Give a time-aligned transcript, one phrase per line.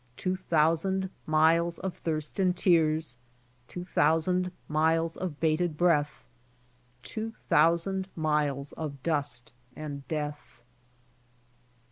[0.17, 3.17] Two thousand miles of thirst, and tears,
[3.67, 6.23] Two thousand miles of bated breath
[7.03, 10.63] Two thousand miles of dust and death."